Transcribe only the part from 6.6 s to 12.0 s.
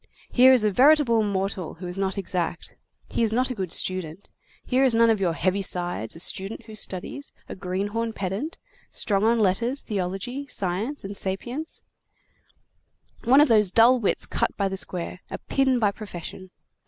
who studies, a greenhorn pedant, strong on letters, theology, science, and sapience,